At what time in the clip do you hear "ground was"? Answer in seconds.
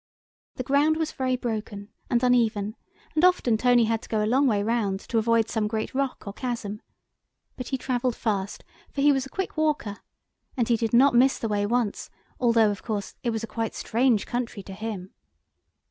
0.63-1.11